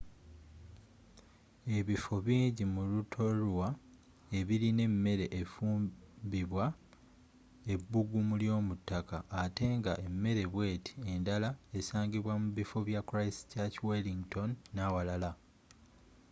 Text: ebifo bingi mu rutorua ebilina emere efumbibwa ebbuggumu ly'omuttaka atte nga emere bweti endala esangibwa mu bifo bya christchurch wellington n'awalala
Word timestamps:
ebifo 1.77 2.13
bingi 2.25 2.63
mu 2.73 2.81
rutorua 2.89 3.67
ebilina 4.39 4.81
emere 4.89 5.25
efumbibwa 5.41 6.65
ebbuggumu 7.73 8.33
ly'omuttaka 8.41 9.17
atte 9.41 9.65
nga 9.77 9.93
emere 10.07 10.43
bweti 10.53 10.93
endala 11.13 11.49
esangibwa 11.77 12.33
mu 12.41 12.47
bifo 12.57 12.77
bya 12.87 13.01
christchurch 13.09 13.75
wellington 13.87 14.49
n'awalala 14.73 15.31